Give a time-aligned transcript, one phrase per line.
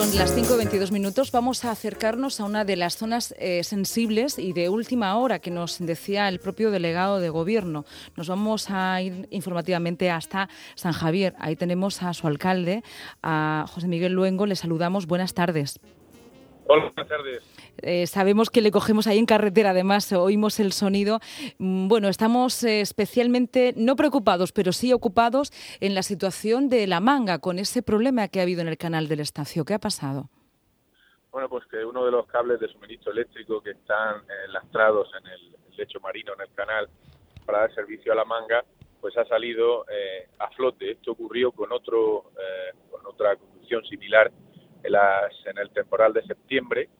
[0.00, 1.30] Son las 5.22 minutos.
[1.30, 5.50] Vamos a acercarnos a una de las zonas eh, sensibles y de última hora que
[5.50, 7.84] nos decía el propio delegado de gobierno.
[8.16, 11.34] Nos vamos a ir informativamente hasta San Javier.
[11.38, 12.82] Ahí tenemos a su alcalde,
[13.22, 14.46] a José Miguel Luengo.
[14.46, 15.06] Le saludamos.
[15.06, 15.78] Buenas tardes.
[16.64, 17.42] Hola, buenas tardes.
[17.78, 21.20] Eh, sabemos que le cogemos ahí en carretera, además oímos el sonido.
[21.58, 27.00] Mm, bueno, estamos eh, especialmente, no preocupados, pero sí ocupados en la situación de la
[27.00, 29.64] manga, con ese problema que ha habido en el canal del Estacio.
[29.64, 30.28] ¿Qué ha pasado?
[31.30, 35.26] Bueno, pues que uno de los cables de suministro eléctrico que están eh, lastrados en
[35.26, 36.88] el, lecho marino, en el canal,
[37.46, 38.64] para dar servicio a la manga,
[39.00, 39.86] pues ha salido
[40.38, 40.90] a flote.
[40.90, 42.32] Esto ocurrió con, otro,
[42.90, 44.30] con otra conducción similar
[44.82, 46.90] en el temporal de septiembre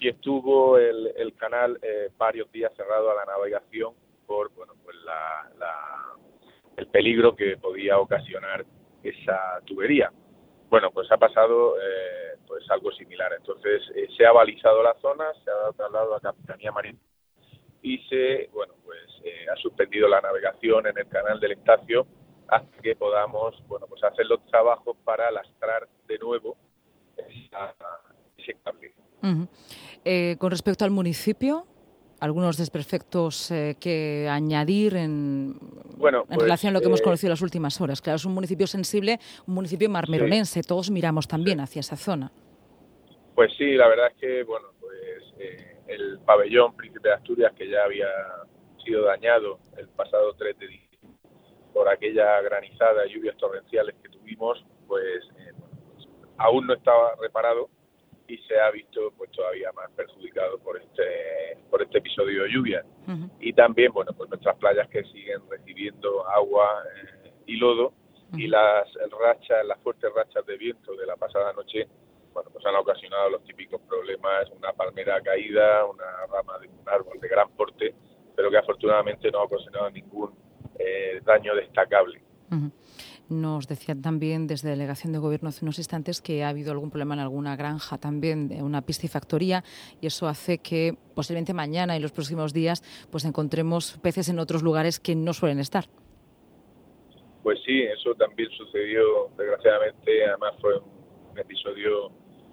[0.00, 3.92] y estuvo el, el canal eh, varios días cerrado a la navegación
[4.26, 5.50] por bueno pues la,
[6.76, 8.64] el peligro que podía ocasionar
[9.02, 10.10] esa tubería.
[10.70, 13.32] Bueno, pues ha pasado eh, pues algo similar.
[13.34, 17.04] Entonces eh, se ha balizado la zona, se ha trasladado a Capitanía Marítima
[17.82, 19.00] y se bueno pues
[19.52, 22.06] ha suspendido la navegación en el canal del Estacio
[22.48, 26.56] hasta que podamos bueno pues hacer los trabajos para lastrar de nuevo
[30.04, 31.66] eh, con respecto al municipio,
[32.20, 35.58] algunos desperfectos eh, que añadir en,
[35.96, 38.00] bueno, en pues, relación a lo que hemos eh, conocido en las últimas horas.
[38.00, 42.30] Claro, es un municipio sensible, un municipio marmeronense, todos miramos también hacia esa zona.
[43.34, 44.90] Pues sí, la verdad es que, bueno, pues
[45.86, 48.08] el pabellón Príncipe de Asturias, que ya había
[48.84, 50.90] sido dañado el pasado 3 de diciembre
[51.72, 55.24] por aquella granizada, lluvias torrenciales que tuvimos, pues
[56.36, 57.68] aún no estaba reparado
[58.30, 62.84] y se ha visto pues todavía más perjudicado por este por este episodio de lluvia.
[63.40, 67.92] Y también bueno pues nuestras playas que siguen recibiendo agua eh, y lodo
[68.34, 68.86] y las
[69.20, 71.88] rachas las fuertes rachas de viento de la pasada noche
[72.32, 77.18] bueno pues han ocasionado los típicos problemas una palmera caída una rama de un árbol
[77.18, 77.92] de gran porte
[78.36, 80.32] pero que afortunadamente no ha ocasionado ningún
[80.78, 82.22] eh, daño destacable
[83.30, 87.14] nos decían también desde Delegación de Gobierno hace unos instantes que ha habido algún problema
[87.14, 89.64] en alguna granja también, de una piscifactoría,
[90.00, 94.62] y eso hace que posiblemente mañana y los próximos días pues encontremos peces en otros
[94.62, 95.84] lugares que no suelen estar.
[97.42, 102.10] Pues sí, eso también sucedió, desgraciadamente, además fue un episodio,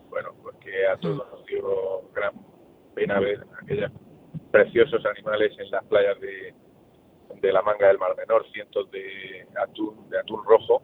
[0.10, 2.34] bueno, porque pues a todos nos dio gran
[2.96, 3.92] pena ver aquellos
[4.52, 6.47] preciosos animales en las playas de,
[7.48, 10.82] de la manga del Mar Menor, cientos de atún, de atún rojo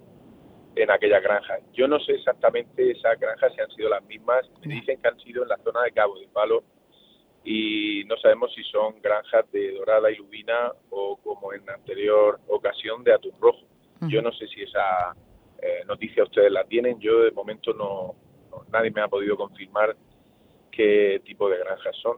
[0.75, 1.59] en aquella granja.
[1.73, 5.19] Yo no sé exactamente esas granjas si han sido las mismas, me dicen que han
[5.19, 6.63] sido en la zona de Cabo de Palo
[7.43, 13.03] y no sabemos si son granjas de dorada y lubina o como en anterior ocasión
[13.03, 13.65] de atún rojo.
[14.07, 15.15] Yo no sé si esa
[15.61, 18.15] eh, noticia ustedes la tienen, yo de momento no,
[18.71, 19.95] nadie me ha podido confirmar
[20.71, 22.17] qué tipo de granjas son.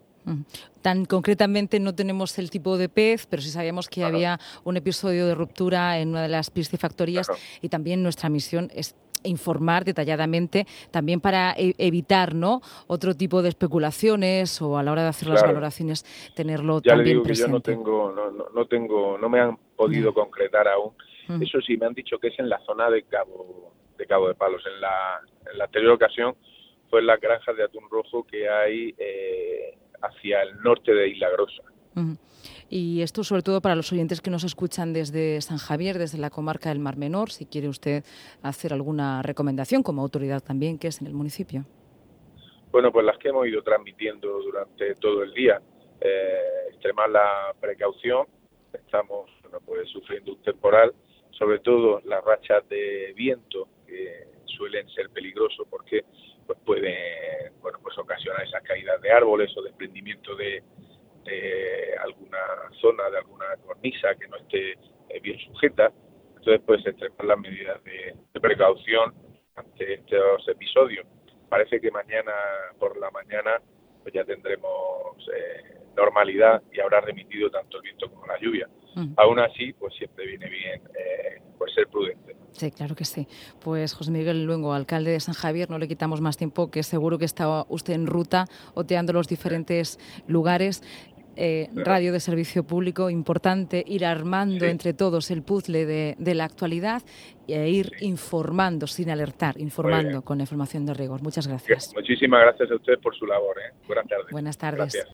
[0.81, 5.27] Tan concretamente no tenemos el tipo de pez, pero sí sabíamos que había un episodio
[5.27, 7.27] de ruptura en una de las piscifactorías
[7.61, 13.49] y también nuestra misión es informar detalladamente también para e, evitar no otro tipo de
[13.49, 16.05] especulaciones o a la hora de hacer las valoraciones
[16.35, 17.71] tenerlo ya también le digo presente.
[17.71, 20.93] Que yo no tengo no, no, tengo no me han podido concretar aún.
[21.41, 24.35] Eso sí me han dicho que es en la zona de Cabo de Cabo de
[24.35, 24.61] Palos.
[24.71, 25.19] En la,
[25.51, 26.35] en la anterior ocasión
[26.89, 31.29] fue en las granjas de atún rojo que hay eh, hacia el norte de Isla
[31.31, 31.63] Grosa.
[32.69, 36.29] Y esto sobre todo para los oyentes que nos escuchan desde San Javier, desde la
[36.29, 38.03] comarca del Mar Menor, si quiere usted
[38.41, 41.66] hacer alguna recomendación como autoridad también que es en el municipio.
[42.72, 45.61] Bueno, pues las que hemos ido transmitiendo durante todo el día.
[46.01, 48.28] Eh, extremar la precaución,
[48.73, 49.31] estamos
[49.66, 50.94] pues, sufriendo un temporal,
[51.31, 56.03] sobre todo las rachas de viento que suelen ser peligrosos porque
[56.45, 60.63] pues pueden bueno pues ocasionar esas caídas de árboles o desprendimiento de,
[61.23, 62.39] de alguna
[62.81, 64.71] zona de alguna cornisa que no esté
[65.09, 65.91] eh, bien sujeta.
[66.37, 69.13] Entonces pues extremar las medidas de, precaución
[69.55, 71.07] ante estos episodios.
[71.49, 72.33] Parece que mañana
[72.77, 73.61] por la mañana
[74.03, 78.67] pues ya tendremos eh, normalidad y habrá remitido tanto el viento como la lluvia
[79.17, 83.27] aún así pues siempre viene bien eh, pues ser prudente Sí, claro que sí.
[83.61, 87.17] Pues José Miguel Luengo, alcalde de San Javier, no le quitamos más tiempo, que seguro
[87.17, 90.81] que está usted en ruta oteando los diferentes lugares.
[91.37, 97.03] Eh, radio de servicio público, importante ir armando entre todos el puzzle de, la actualidad
[97.45, 101.21] e ir informando, sin alertar, informando con la información de rigor.
[101.21, 101.91] Muchas gracias.
[101.93, 103.57] Muchísimas gracias a usted por su labor.
[103.59, 103.73] ¿eh?
[103.85, 104.31] Buenas tardes.
[104.31, 105.03] Buenas tardes.